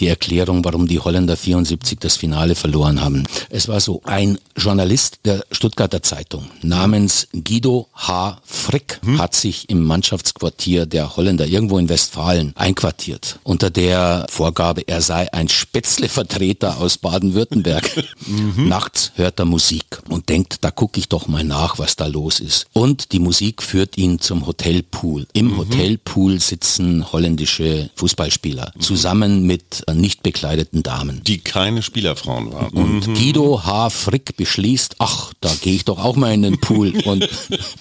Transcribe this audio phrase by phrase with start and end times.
[0.00, 3.22] die Erklärung, warum die Holländer 74 das Finale verloren haben.
[3.48, 8.40] Es war so, ein Journalist der Stuttgarter Zeitung namens Guido H.
[8.44, 9.20] Frick hm?
[9.20, 13.38] hat sich im Mannschaftsquartier der Holländer irgendwo in Westfalen einquartiert.
[13.44, 17.88] Unter der Vorgabe, er sei ein Spätzle-Vertreter aus Baden-Württemberg.
[18.26, 18.68] mhm.
[18.68, 22.40] Nachts hört er Musik und denkt, da gucke ich doch mal nach, was da los
[22.40, 22.66] ist.
[22.72, 25.28] Und die Musik führt ihn zum Hotelpool.
[25.34, 25.58] Im mhm.
[25.58, 28.80] Hotelpool sitzen holländische Fußballspieler mhm.
[28.80, 31.22] zusammen mit nicht bekleideten Damen.
[31.24, 32.68] Die keine Spielerfrauen waren.
[32.68, 33.14] Und mhm.
[33.14, 33.90] Guido H.
[33.90, 36.92] Frick beschließt, ach, da gehe ich doch auch mal in den Pool.
[37.04, 37.28] und,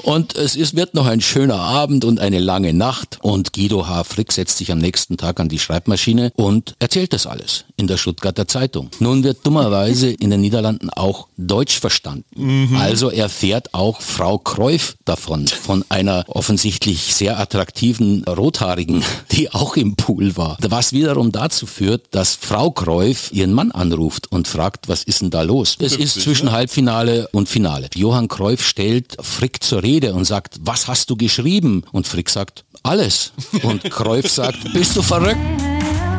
[0.04, 3.20] und es ist, wird noch ein schöner Abend und eine lange Nacht.
[3.22, 4.04] Und Guido H.
[4.04, 7.98] Frick setzt sich am nächsten Tag an die Schreibmaschine und erzählt das alles in der
[7.98, 8.90] Stuttgarter Zeitung.
[9.00, 12.26] Nun wird dummerweise in den Niederlanden auch Deutsch verstanden.
[12.36, 12.76] Mhm.
[12.76, 19.96] Also erfährt auch Frau Kreuf davon, von einer offensichtlich sehr attraktiven Rothaarigen, die auch im
[19.96, 20.58] Pool war.
[20.62, 25.22] Was wiederum dazu führt, führt, dass Frau Kreuf ihren Mann anruft und fragt, was ist
[25.22, 25.76] denn da los?
[25.80, 27.90] Es ist zwischen Halbfinale und Finale.
[27.96, 31.84] Johann Kreuf stellt Frick zur Rede und sagt, was hast du geschrieben?
[31.92, 33.32] Und Frick sagt, alles.
[33.64, 35.38] Und Kreuf sagt, bist du verrückt?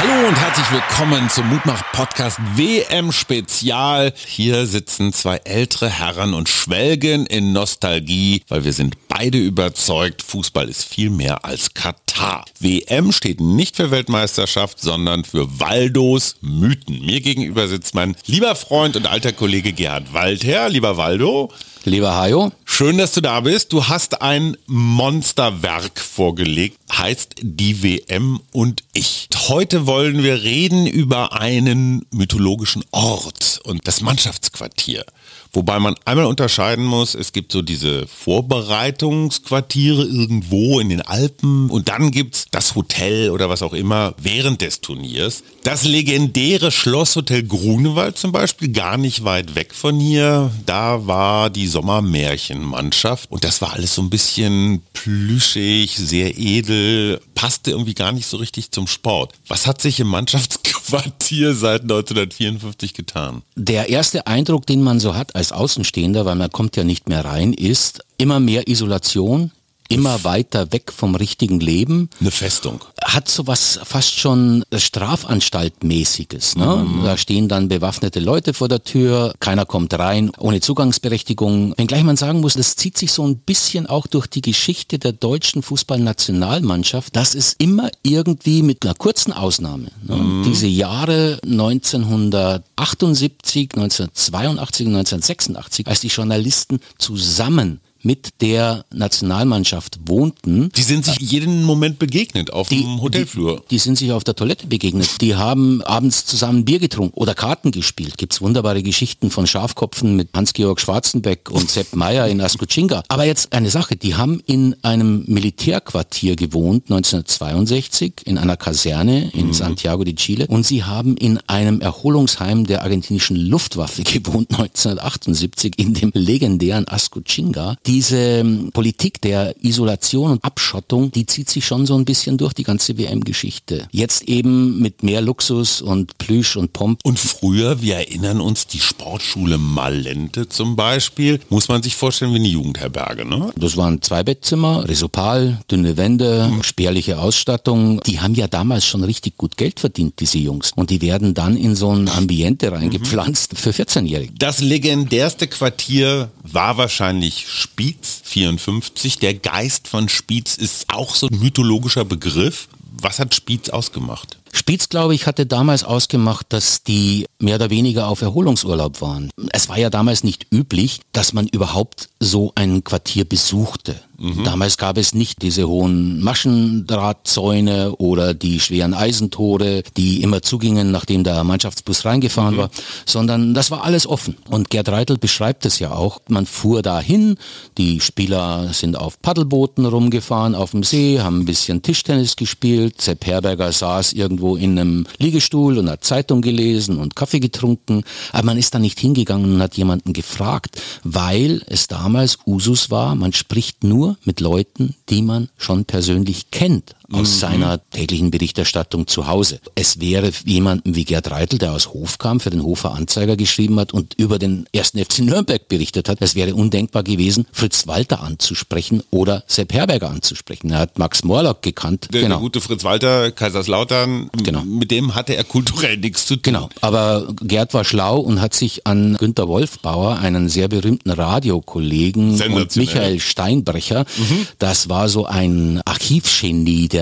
[0.00, 4.12] Hallo und herzlich willkommen zum Mutmach Podcast WM Spezial.
[4.28, 10.68] Hier sitzen zwei ältere Herren und schwelgen in Nostalgie, weil wir sind beide überzeugt, Fußball
[10.68, 12.44] ist viel mehr als Katar.
[12.60, 17.04] WM steht nicht für Weltmeisterschaft, sondern für Waldos Mythen.
[17.04, 20.68] Mir gegenüber sitzt mein lieber Freund und alter Kollege Gerhard Waldherr.
[20.68, 21.50] Lieber Waldo.
[21.84, 22.52] Lieber Hajo.
[22.64, 23.72] Schön, dass du da bist.
[23.72, 29.28] Du hast ein Monsterwerk vorgelegt, heißt Die WM und ich.
[29.48, 35.04] Heute wollen wir reden über einen mythologischen Ort und das Mannschaftsquartier.
[35.52, 41.88] Wobei man einmal unterscheiden muss, es gibt so diese Vorbereitungsquartiere irgendwo in den Alpen und
[41.88, 45.42] dann gibt es das Hotel oder was auch immer während des Turniers.
[45.64, 51.66] Das legendäre Schlosshotel Grunewald zum Beispiel, gar nicht weit weg von hier, da war die
[51.66, 56.87] Sommermärchenmannschaft und das war alles so ein bisschen plüschig, sehr edel,
[57.34, 59.32] passte irgendwie gar nicht so richtig zum Sport.
[59.46, 63.42] Was hat sich im Mannschaftsquartier seit 1954 getan?
[63.56, 67.24] Der erste Eindruck, den man so hat als Außenstehender, weil man kommt ja nicht mehr
[67.24, 69.52] rein, ist immer mehr Isolation,
[69.88, 72.10] immer weiter weg vom richtigen Leben.
[72.20, 72.84] Eine Festung.
[73.02, 76.56] Hat so was fast schon Strafanstaltmäßiges.
[76.56, 76.86] Ne?
[76.86, 77.04] Mhm.
[77.04, 81.74] Da stehen dann bewaffnete Leute vor der Tür, keiner kommt rein, ohne Zugangsberechtigung.
[81.76, 85.12] Wenngleich man sagen muss, das zieht sich so ein bisschen auch durch die Geschichte der
[85.12, 90.16] deutschen Fußballnationalmannschaft, dass es immer irgendwie mit einer kurzen Ausnahme, ne?
[90.16, 90.42] mhm.
[90.44, 100.72] diese Jahre 1978, 1982 und 1986, als die Journalisten zusammen mit der Nationalmannschaft wohnten.
[100.74, 103.56] Die sind sich jeden Moment begegnet auf die, dem Hotelflur.
[103.56, 105.20] Die, die, sind sich auf der Toilette begegnet.
[105.20, 108.16] Die haben abends zusammen Bier getrunken oder Karten gespielt.
[108.16, 113.02] Gibt's wunderbare Geschichten von Schafkopfen mit Hans-Georg Schwarzenbeck und Sepp Meyer in Askuchinga.
[113.08, 119.48] Aber jetzt eine Sache, die haben in einem Militärquartier gewohnt 1962 in einer Kaserne in
[119.48, 119.52] mhm.
[119.52, 125.92] Santiago de Chile und sie haben in einem Erholungsheim der argentinischen Luftwaffe gewohnt 1978 in
[125.92, 131.96] dem legendären Askuchinga diese ähm, Politik der Isolation und Abschottung, die zieht sich schon so
[131.96, 133.88] ein bisschen durch die ganze WM-Geschichte.
[133.90, 137.00] Jetzt eben mit mehr Luxus und Plüsch und Pomp.
[137.02, 142.36] Und früher, wir erinnern uns, die Sportschule Malente zum Beispiel, muss man sich vorstellen wie
[142.36, 143.50] eine Jugendherberge, ne?
[143.56, 146.62] Das waren zwei Bettzimmer, Resopal, dünne Wände, mhm.
[146.62, 148.00] spärliche Ausstattung.
[148.06, 150.70] Die haben ja damals schon richtig gut Geld verdient, diese Jungs.
[150.76, 153.56] Und die werden dann in so ein Ambiente reingepflanzt mhm.
[153.56, 154.34] für 14-Jährige.
[154.38, 157.48] Das legendärste Quartier war wahrscheinlich
[157.78, 159.18] Spiez 54.
[159.20, 162.68] Der Geist von Spiez ist auch so ein mythologischer Begriff.
[163.00, 164.37] Was hat Spiez ausgemacht?
[164.52, 169.30] Spitz, glaube ich, hatte damals ausgemacht, dass die mehr oder weniger auf Erholungsurlaub waren.
[169.52, 173.96] Es war ja damals nicht üblich, dass man überhaupt so ein Quartier besuchte.
[174.20, 174.42] Mhm.
[174.42, 181.22] Damals gab es nicht diese hohen Maschendrahtzäune oder die schweren Eisentore, die immer zugingen, nachdem
[181.22, 182.58] der Mannschaftsbus reingefahren mhm.
[182.58, 182.70] war,
[183.06, 184.36] sondern das war alles offen.
[184.50, 186.20] Und Gerd Reitel beschreibt es ja auch.
[186.28, 187.36] Man fuhr dahin,
[187.76, 193.24] die Spieler sind auf Paddelbooten rumgefahren auf dem See, haben ein bisschen Tischtennis gespielt, Sepp
[193.24, 198.46] Herberger saß irgendwie irgendwo in einem Liegestuhl und hat Zeitung gelesen und Kaffee getrunken, aber
[198.46, 203.32] man ist da nicht hingegangen und hat jemanden gefragt, weil es damals Usus war, man
[203.32, 207.38] spricht nur mit Leuten, die man schon persönlich kennt aus mhm.
[207.38, 209.60] seiner täglichen Berichterstattung zu Hause.
[209.74, 213.80] Es wäre jemanden wie Gerd Reitel, der aus Hof kam, für den Hofer Anzeiger geschrieben
[213.80, 216.18] hat und über den ersten FC Nürnberg berichtet hat.
[216.20, 220.70] Es wäre undenkbar gewesen, Fritz Walter anzusprechen oder Sepp Herberger anzusprechen.
[220.70, 222.08] Er hat Max Morlock gekannt.
[222.12, 222.36] Der, genau.
[222.36, 224.62] der gute Fritz Walter, Kaiserslautern, genau.
[224.64, 226.42] mit dem hatte er kulturell nichts zu tun.
[226.42, 232.40] Genau, aber Gerd war schlau und hat sich an Günter Wolfbauer, einen sehr berühmten Radiokollegen
[232.40, 234.46] und Michael Steinbrecher, mhm.
[234.58, 236.97] das war so ein Archivgenie, der,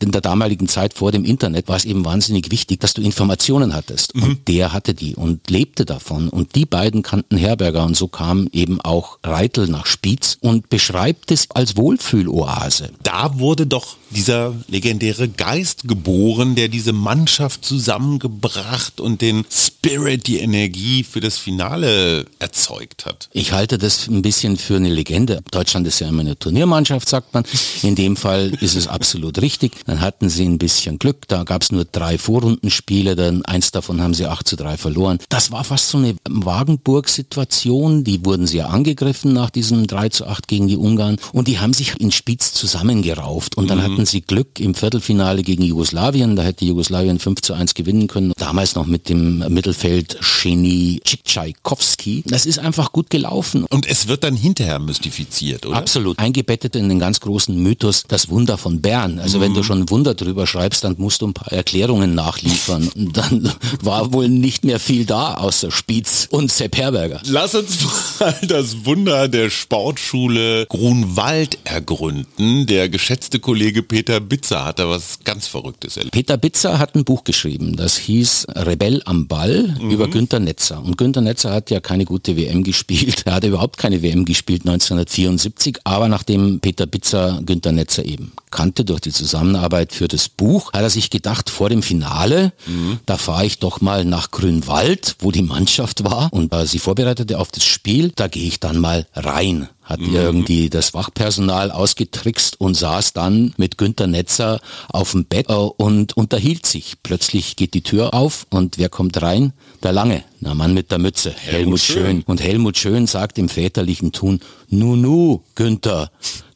[0.00, 3.74] in der damaligen Zeit vor dem Internet war es eben wahnsinnig wichtig, dass du Informationen
[3.74, 4.14] hattest.
[4.14, 4.22] Mhm.
[4.22, 6.28] Und der hatte die und lebte davon.
[6.28, 11.30] Und die beiden kannten Herberger und so kam eben auch Reitel nach Spiez und beschreibt
[11.30, 12.90] es als Wohlfühloase.
[13.02, 20.38] Da wurde doch dieser legendäre Geist geboren, der diese Mannschaft zusammengebracht und den Spirit, die
[20.38, 23.28] Energie für das Finale erzeugt hat.
[23.32, 25.42] Ich halte das ein bisschen für eine Legende.
[25.50, 27.44] Deutschland ist ja immer eine Turniermannschaft, sagt man.
[27.82, 29.72] In dem Fall ist es absolut richtig.
[29.86, 31.28] Dann hatten sie ein bisschen Glück.
[31.28, 35.18] Da gab es nur drei Vorrundenspiele, dann eins davon haben sie 8 zu 3 verloren.
[35.28, 38.04] Das war fast so eine Wagenburg-Situation.
[38.04, 41.72] Die wurden sehr angegriffen nach diesem 3 zu 8 gegen die Ungarn und die haben
[41.72, 43.97] sich in Spitz zusammengerauft und dann mhm.
[43.98, 46.36] Hatten sie Glück im Viertelfinale gegen Jugoslawien.
[46.36, 48.32] Da hätte Jugoslawien 5 zu 1 gewinnen können.
[48.38, 52.22] Damals noch mit dem Mittelfeld Genie Tschikschajkowski.
[52.24, 53.64] Das ist einfach gut gelaufen.
[53.64, 55.76] Und es wird dann hinterher mystifiziert, oder?
[55.76, 56.16] Absolut.
[56.20, 59.18] Eingebettet in den ganz großen Mythos, das Wunder von Bern.
[59.18, 59.42] Also mhm.
[59.42, 62.88] wenn du schon Wunder drüber schreibst, dann musst du ein paar Erklärungen nachliefern.
[62.94, 63.52] Dann
[63.82, 67.20] war wohl nicht mehr viel da außer Spitz und Sepp Herberger.
[67.26, 67.78] Lass uns
[68.20, 72.66] mal das Wunder der Sportschule Grunwald ergründen.
[72.66, 76.12] Der geschätzte Kollege Peter Bitzer hat da was ganz Verrücktes erlebt.
[76.12, 79.90] Peter Bitzer hat ein Buch geschrieben, das hieß Rebell am Ball mhm.
[79.90, 80.82] über Günter Netzer.
[80.82, 83.22] Und Günter Netzer hat ja keine gute WM gespielt.
[83.28, 88.84] Er hat überhaupt keine WM gespielt 1974, aber nachdem Peter Bitzer Günter Netzer eben kannte
[88.84, 93.00] durch die Zusammenarbeit für das Buch, hat er sich gedacht, vor dem Finale, mhm.
[93.06, 97.38] da fahre ich doch mal nach Grünwald, wo die Mannschaft war und äh, sie vorbereitete
[97.38, 100.14] auf das Spiel, da gehe ich dann mal rein hat mhm.
[100.14, 106.14] irgendwie das Wachpersonal ausgetrickst und saß dann mit Günter Netzer auf dem Bett äh, und
[106.16, 106.96] unterhielt sich.
[107.02, 109.54] Plötzlich geht die Tür auf und wer kommt rein?
[109.82, 112.04] Der Lange, der Mann mit der Mütze, Helmut, Helmut Schön.
[112.04, 112.22] Schön.
[112.26, 116.10] Und Helmut Schön sagt im väterlichen Tun, nu nu, Günther,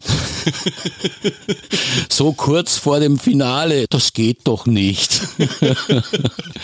[2.11, 5.21] so kurz vor dem Finale, das geht doch nicht.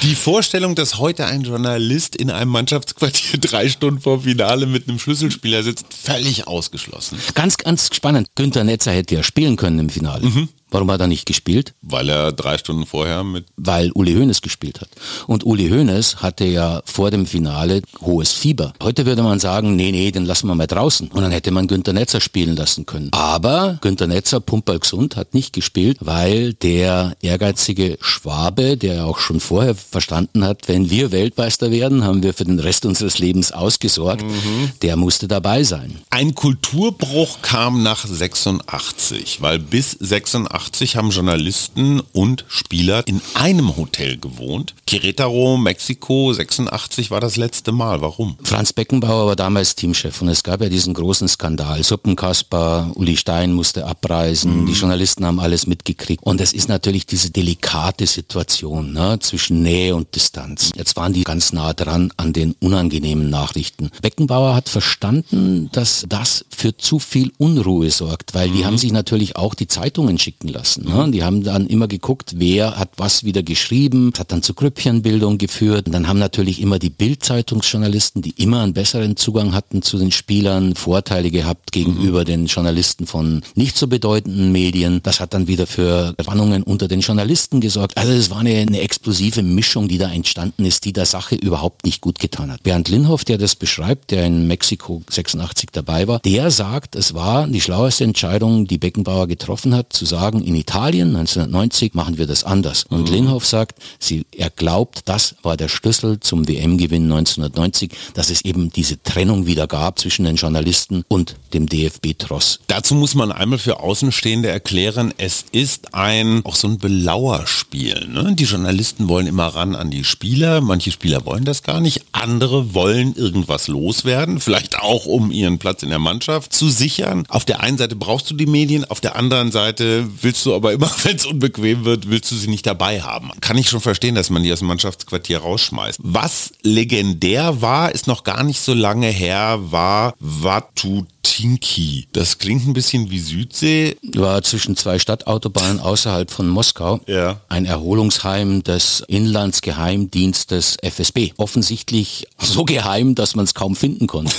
[0.02, 4.98] Die Vorstellung, dass heute ein Journalist in einem Mannschaftsquartier drei Stunden vor Finale mit einem
[4.98, 7.18] Schlüsselspieler sitzt, völlig ausgeschlossen.
[7.34, 8.28] Ganz, ganz spannend.
[8.34, 10.26] Günter Netzer hätte ja spielen können im Finale.
[10.26, 10.48] Mhm.
[10.70, 11.74] Warum hat er nicht gespielt?
[11.80, 13.46] Weil er drei Stunden vorher mit...
[13.56, 14.90] Weil Uli Hoeneß gespielt hat.
[15.26, 18.74] Und Uli Hoeneß hatte ja vor dem Finale hohes Fieber.
[18.82, 21.08] Heute würde man sagen, nee, nee, den lassen wir mal draußen.
[21.08, 23.08] Und dann hätte man Günter Netzer spielen lassen können.
[23.12, 29.40] Aber Günter Netzer, Pumperl gesund, hat nicht gespielt, weil der ehrgeizige Schwabe, der auch schon
[29.40, 34.22] vorher verstanden hat, wenn wir Weltmeister werden, haben wir für den Rest unseres Lebens ausgesorgt,
[34.22, 34.70] mhm.
[34.82, 35.98] der musste dabei sein.
[36.10, 40.18] Ein Kulturbruch kam nach 86, weil bis 86
[40.58, 44.74] 1980 haben Journalisten und Spieler in einem Hotel gewohnt.
[44.88, 48.00] Querétaro, Mexiko, 86 war das letzte Mal.
[48.00, 48.36] Warum?
[48.42, 51.82] Franz Beckenbauer war damals Teamchef und es gab ja diesen großen Skandal.
[51.84, 54.66] Suppenkasper, Uli Stein musste abreisen, mhm.
[54.66, 56.24] die Journalisten haben alles mitgekriegt.
[56.24, 60.72] Und es ist natürlich diese delikate Situation ne, zwischen Nähe und Distanz.
[60.74, 63.90] Jetzt waren die ganz nah dran an den unangenehmen Nachrichten.
[64.02, 68.56] Beckenbauer hat verstanden, dass das für zu viel Unruhe sorgt, weil mhm.
[68.56, 70.84] die haben sich natürlich auch die Zeitungen schicken wirken lassen.
[70.84, 71.10] Ne?
[71.10, 75.86] Die haben dann immer geguckt, wer hat was wieder geschrieben, hat dann zu Grüppchenbildung geführt.
[75.86, 80.10] Und dann haben natürlich immer die Bildzeitungsjournalisten, die immer einen besseren Zugang hatten zu den
[80.10, 82.24] Spielern, Vorteile gehabt gegenüber mhm.
[82.24, 85.00] den Journalisten von nicht so bedeutenden Medien.
[85.02, 87.96] Das hat dann wieder für Spannungen unter den Journalisten gesorgt.
[87.96, 91.84] Also es war eine, eine explosive Mischung, die da entstanden ist, die der Sache überhaupt
[91.84, 92.62] nicht gut getan hat.
[92.62, 97.46] Bernd Linhoff, der das beschreibt, der in Mexiko 86 dabei war, der sagt, es war
[97.46, 102.26] die schlaueste Entscheidung, die Beckenbauer getroffen hat, zu sagen, sagen, in Italien 1990 machen wir
[102.26, 102.84] das anders.
[102.88, 103.14] Und mhm.
[103.14, 108.70] Linhoff sagt, sie, er glaubt, das war der Schlüssel zum WM-Gewinn 1990, dass es eben
[108.70, 112.60] diese Trennung wieder gab zwischen den Journalisten und dem DFB-Tross.
[112.66, 118.08] Dazu muss man einmal für Außenstehende erklären, es ist ein, auch so ein Belauerspiel.
[118.08, 118.34] Ne?
[118.34, 122.74] Die Journalisten wollen immer ran an die Spieler, manche Spieler wollen das gar nicht, andere
[122.74, 127.24] wollen irgendwas loswerden, vielleicht auch um ihren Platz in der Mannschaft zu sichern.
[127.28, 130.74] Auf der einen Seite brauchst du die Medien, auf der anderen Seite willst du aber
[130.74, 133.30] immer, wenn es unbequem wird, willst du sie nicht dabei haben.
[133.40, 136.00] Kann ich schon verstehen, dass man die aus dem Mannschaftsquartier rausschmeißt.
[136.02, 142.08] Was legendär war, ist noch gar nicht so lange her, war Watu Tinki.
[142.12, 143.96] Das klingt ein bisschen wie Südsee.
[144.14, 147.00] War zwischen zwei Stadtautobahnen außerhalb von Moskau.
[147.06, 147.40] Ja.
[147.48, 151.32] Ein Erholungsheim des Inlandsgeheimdienstes FSB.
[151.36, 154.32] Offensichtlich so geheim, dass man es kaum finden konnte.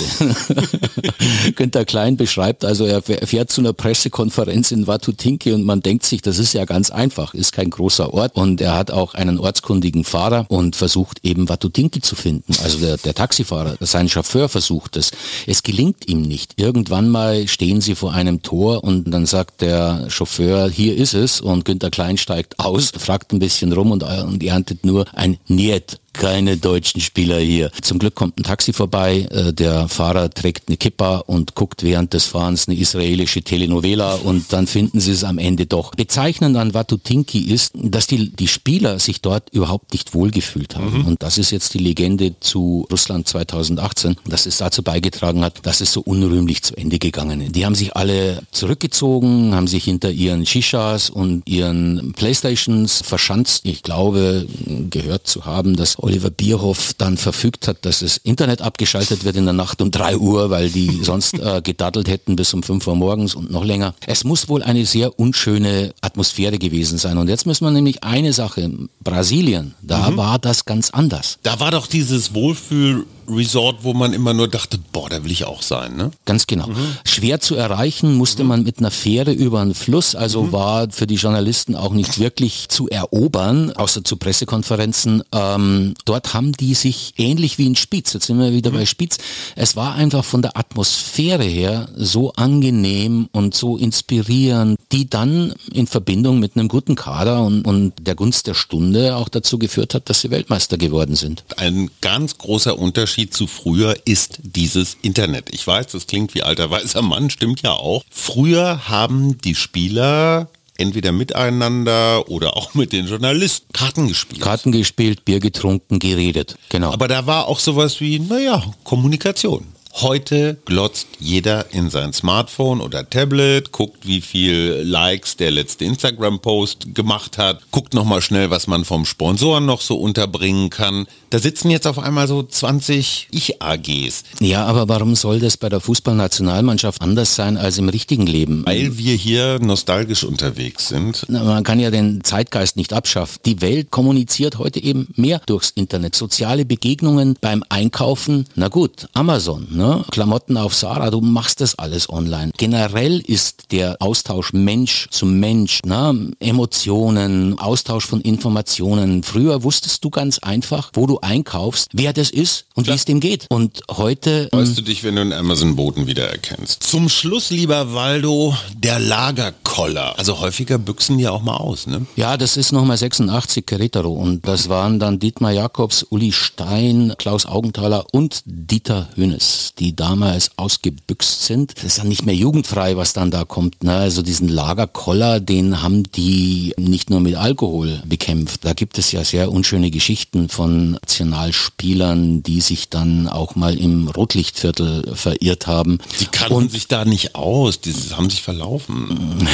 [1.54, 6.22] Günter Klein beschreibt also, er fährt zu einer Pressekonferenz in Watutinki und man denkt sich,
[6.22, 10.02] das ist ja ganz einfach, ist kein großer Ort und er hat auch einen ortskundigen
[10.02, 12.52] Fahrer und versucht eben Watutinki zu finden.
[12.62, 15.12] Also der, der Taxifahrer, sein Chauffeur versucht es.
[15.46, 16.54] Es gelingt ihm nicht.
[16.80, 21.42] Irgendwann mal stehen sie vor einem Tor und dann sagt der Chauffeur, hier ist es.
[21.42, 25.99] Und Günter Klein steigt aus, fragt ein bisschen rum und, und erntet nur ein Niet
[26.12, 27.70] keine deutschen Spieler hier.
[27.82, 32.12] Zum Glück kommt ein Taxi vorbei, äh, der Fahrer trägt eine Kippa und guckt während
[32.12, 35.92] des Fahrens eine israelische Telenovela und dann finden sie es am Ende doch.
[35.94, 41.00] Bezeichnend an Watutinki ist, dass die, die Spieler sich dort überhaupt nicht wohlgefühlt haben.
[41.00, 41.06] Mhm.
[41.06, 45.80] Und das ist jetzt die Legende zu Russland 2018, dass es dazu beigetragen hat, dass
[45.80, 47.56] es so unrühmlich zu Ende gegangen ist.
[47.56, 53.64] Die haben sich alle zurückgezogen, haben sich hinter ihren Shishas und ihren Playstations verschanzt.
[53.64, 54.46] Ich glaube,
[54.90, 59.44] gehört zu haben, dass Oliver Bierhoff dann verfügt hat, dass das Internet abgeschaltet wird in
[59.44, 62.96] der Nacht um drei Uhr, weil die sonst äh, gedaddelt hätten bis um fünf Uhr
[62.96, 63.94] morgens und noch länger.
[64.06, 67.18] Es muss wohl eine sehr unschöne Atmosphäre gewesen sein.
[67.18, 68.70] Und jetzt müssen wir nämlich eine Sache,
[69.02, 70.16] Brasilien, da mhm.
[70.16, 71.38] war das ganz anders.
[71.42, 75.44] Da war doch dieses Wohlfühl Resort, wo man immer nur dachte, boah, da will ich
[75.44, 76.10] auch sein, ne?
[76.24, 76.68] Ganz genau.
[76.68, 76.96] Mhm.
[77.04, 78.48] Schwer zu erreichen musste mhm.
[78.48, 80.52] man mit einer Fähre über einen Fluss, also mhm.
[80.52, 85.22] war für die Journalisten auch nicht wirklich zu erobern, außer zu Pressekonferenzen.
[85.32, 88.86] Ähm, dort haben die sich ähnlich wie in Spitz, jetzt sind wir wieder bei mhm.
[88.86, 89.18] Spitz,
[89.56, 95.86] es war einfach von der Atmosphäre her so angenehm und so inspirierend, die dann in
[95.86, 100.08] Verbindung mit einem guten Kader und, und der Gunst der Stunde auch dazu geführt hat,
[100.08, 101.44] dass sie Weltmeister geworden sind.
[101.56, 105.50] Ein ganz großer Unterschied Unterschied zu früher ist dieses Internet.
[105.52, 108.02] Ich weiß, das klingt wie alter weißer Mann, stimmt ja auch.
[108.10, 110.48] Früher haben die Spieler
[110.78, 114.40] entweder miteinander oder auch mit den Journalisten Karten gespielt.
[114.40, 116.56] Karten gespielt, Bier getrunken, geredet.
[116.70, 116.92] Genau.
[116.92, 119.66] Aber da war auch sowas wie, naja, Kommunikation.
[119.94, 126.94] Heute glotzt jeder in sein Smartphone oder Tablet, guckt, wie viel Likes der letzte Instagram-Post
[126.94, 131.06] gemacht hat, guckt nochmal schnell, was man vom Sponsoren noch so unterbringen kann.
[131.30, 134.24] Da sitzen jetzt auf einmal so 20 Ich-AGs.
[134.40, 138.64] Ja, aber warum soll das bei der Fußballnationalmannschaft anders sein als im richtigen Leben?
[138.66, 141.26] Weil wir hier nostalgisch unterwegs sind.
[141.28, 143.38] Na, man kann ja den Zeitgeist nicht abschaffen.
[143.44, 146.16] Die Welt kommuniziert heute eben mehr durchs Internet.
[146.16, 149.68] Soziale Begegnungen beim Einkaufen, na gut, Amazon.
[149.80, 150.04] Ne?
[150.10, 152.52] Klamotten auf Sarah, du machst das alles online.
[152.58, 156.32] Generell ist der Austausch Mensch zu Mensch, ne?
[156.38, 159.22] Emotionen, Austausch von Informationen.
[159.22, 163.20] Früher wusstest du ganz einfach, wo du einkaufst, wer das ist und wie es dem
[163.20, 163.46] geht.
[163.48, 164.50] Und heute...
[164.52, 166.82] Weißt du dich, wenn du einen Amazon-Boten wiedererkennst.
[166.82, 170.18] Zum Schluss, lieber Waldo, der Lagerkoller.
[170.18, 172.04] Also häufiger büchsen die auch mal aus, ne?
[172.16, 177.46] Ja, das ist nochmal 86 Querétaro und das waren dann Dietmar Jakobs, Uli Stein, Klaus
[177.46, 181.74] Augenthaler und Dieter Hönes die damals ausgebüxt sind.
[181.76, 183.82] Das ist dann nicht mehr jugendfrei, was dann da kommt.
[183.82, 183.94] Ne?
[183.94, 188.64] Also diesen Lagerkoller, den haben die nicht nur mit Alkohol bekämpft.
[188.64, 194.08] Da gibt es ja sehr unschöne Geschichten von Nationalspielern, die sich dann auch mal im
[194.08, 195.98] Rotlichtviertel verirrt haben.
[196.20, 199.48] Die kannten Und sich da nicht aus, die haben sich verlaufen.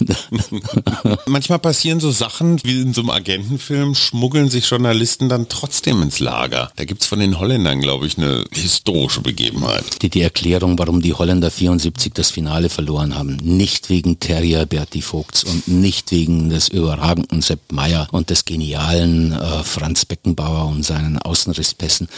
[1.26, 6.18] Manchmal passieren so Sachen wie in so einem Agentenfilm, schmuggeln sich Journalisten dann trotzdem ins
[6.18, 6.70] Lager.
[6.76, 9.65] Da gibt es von den Holländern, glaube ich, eine historische Begebenheit.
[9.66, 10.02] Begebenheit.
[10.02, 13.36] Die, die Erklärung, warum die Holländer 74 das Finale verloren haben.
[13.42, 19.32] Nicht wegen Terrier Berti Vogts und nicht wegen des überragenden Sepp Meyer und des genialen
[19.32, 22.08] äh, Franz Beckenbauer und seinen Außenrisspässen.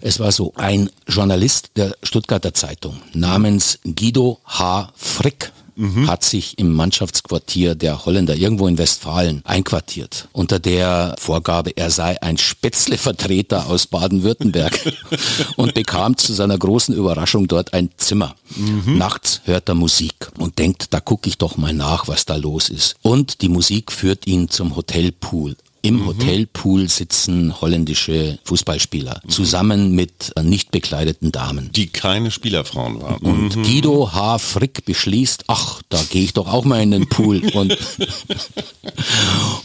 [0.00, 4.92] Es war so ein Journalist der Stuttgarter Zeitung namens Guido H.
[4.96, 6.08] Frick mhm.
[6.08, 10.28] hat sich im Mannschaftsquartier der Holländer irgendwo in Westfalen einquartiert.
[10.32, 14.78] Unter der Vorgabe, er sei ein Spätzle-Vertreter aus Baden-Württemberg
[15.56, 18.34] und bekam zu seiner großen Überraschung dort ein Zimmer.
[18.56, 18.98] Mhm.
[18.98, 22.68] Nachts hört er Musik und denkt, da gucke ich doch mal nach, was da los
[22.68, 22.96] ist.
[23.02, 25.56] Und die Musik führt ihn zum Hotelpool.
[25.82, 26.06] Im mhm.
[26.06, 29.28] Hotelpool sitzen holländische Fußballspieler mhm.
[29.30, 31.70] zusammen mit äh, nicht bekleideten Damen.
[31.72, 33.22] Die keine Spielerfrauen waren.
[33.22, 33.62] Und mhm.
[33.62, 34.38] Guido H.
[34.38, 37.42] Frick beschließt, ach, da gehe ich doch auch mal in den Pool.
[37.54, 37.76] und,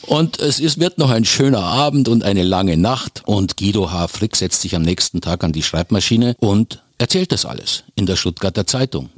[0.03, 3.23] und es ist, wird noch ein schöner Abend und eine lange Nacht.
[3.25, 4.07] Und Guido H.
[4.07, 8.15] Frick setzt sich am nächsten Tag an die Schreibmaschine und erzählt das alles in der
[8.15, 9.09] Stuttgarter Zeitung.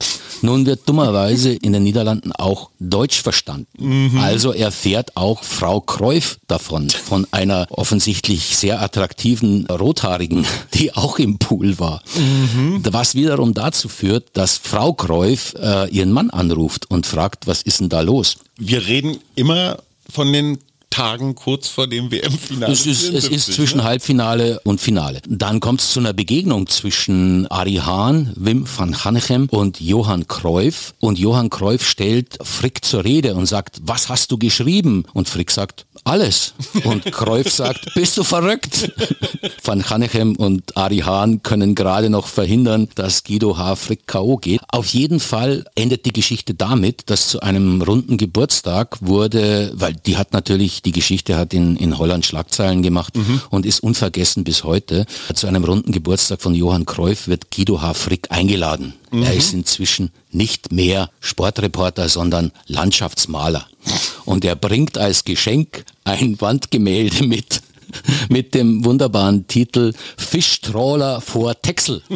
[0.42, 3.68] Nun wird dummerweise in den Niederlanden auch Deutsch verstanden.
[4.12, 4.20] Mhm.
[4.20, 11.40] Also erfährt auch Frau Kreuf davon, von einer offensichtlich sehr attraktiven Rothaarigen, die auch im
[11.40, 12.04] Pool war.
[12.16, 12.82] Mhm.
[12.90, 17.80] Was wiederum dazu führt, dass Frau Kreuf äh, ihren Mann anruft und fragt, was ist
[17.80, 18.38] denn da los?
[18.58, 19.80] Wir reden immer
[20.10, 20.60] von den
[20.98, 22.74] Tagen kurz vor dem WM-Finale.
[22.74, 23.84] Es ist, es ist zwischen ne?
[23.84, 25.22] Halbfinale und Finale.
[25.28, 30.96] Dann kommt es zu einer Begegnung zwischen Ari Hahn, Wim van Hannechem und Johann Cruyff.
[31.00, 35.04] Und Johann Cruyff stellt Frick zur Rede und sagt, was hast du geschrieben?
[35.14, 36.56] Und Frick sagt, alles.
[36.84, 38.92] Und Cruyff sagt, bist du verrückt?
[39.64, 43.76] Van Hannechem und Ari Hahn können gerade noch verhindern, dass Guido H.
[43.76, 44.38] Frick K.O.
[44.38, 44.62] geht.
[44.70, 50.18] Auf jeden Fall endet die Geschichte damit, dass zu einem runden Geburtstag wurde, weil die
[50.18, 53.42] hat natürlich die Geschichte hat in, in Holland Schlagzeilen gemacht mhm.
[53.50, 55.06] und ist unvergessen bis heute.
[55.34, 57.94] Zu einem runden Geburtstag von Johann Cruyff wird Guido H.
[57.94, 58.94] Frick eingeladen.
[59.12, 59.24] Mhm.
[59.24, 63.68] Er ist inzwischen nicht mehr Sportreporter, sondern Landschaftsmaler.
[64.24, 67.62] Und er bringt als Geschenk ein Wandgemälde mit
[68.30, 72.02] mit dem wunderbaren Titel Fischtrawler vor Texel.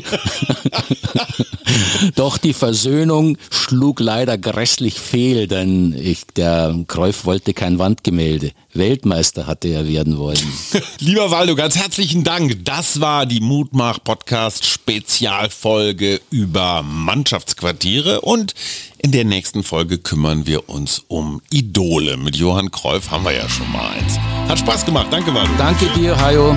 [2.16, 8.52] Doch die Versöhnung schlug leider grässlich fehl, denn ich, der Kreuf wollte kein Wandgemälde.
[8.74, 10.40] Weltmeister hatte er werden wollen.
[11.00, 12.64] Lieber Waldo, ganz herzlichen Dank.
[12.64, 18.54] Das war die Mutmach-Podcast Spezialfolge über Mannschaftsquartiere und
[18.98, 22.18] in der nächsten Folge kümmern wir uns um Idole.
[22.18, 24.18] Mit Johann Kreuf haben wir ja schon mal eins.
[24.48, 25.08] Hat Spaß gemacht.
[25.12, 25.52] Danke, Waldo.
[25.58, 26.56] Danke dir, Hajo.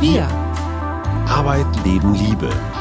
[0.00, 0.28] Wir.
[1.28, 2.50] Arbeit, Leben, Liebe.